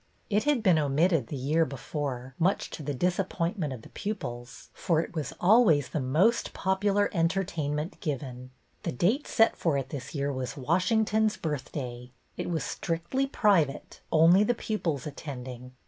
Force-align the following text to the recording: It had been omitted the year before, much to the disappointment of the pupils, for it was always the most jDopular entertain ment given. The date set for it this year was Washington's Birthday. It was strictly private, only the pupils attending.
It 0.31 0.45
had 0.45 0.63
been 0.63 0.79
omitted 0.79 1.27
the 1.27 1.35
year 1.35 1.63
before, 1.63 2.33
much 2.39 2.71
to 2.71 2.81
the 2.81 2.91
disappointment 2.95 3.71
of 3.71 3.83
the 3.83 3.89
pupils, 3.89 4.69
for 4.73 4.99
it 4.99 5.13
was 5.13 5.31
always 5.39 5.89
the 5.89 5.99
most 5.99 6.55
jDopular 6.55 7.07
entertain 7.13 7.75
ment 7.75 7.99
given. 7.99 8.49
The 8.81 8.93
date 8.93 9.27
set 9.27 9.55
for 9.55 9.77
it 9.77 9.89
this 9.89 10.15
year 10.15 10.33
was 10.33 10.57
Washington's 10.57 11.37
Birthday. 11.37 12.09
It 12.35 12.49
was 12.49 12.63
strictly 12.63 13.27
private, 13.27 13.99
only 14.11 14.43
the 14.43 14.55
pupils 14.55 15.05
attending. 15.05 15.73